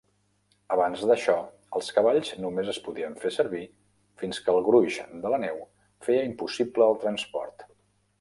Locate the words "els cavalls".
1.79-2.31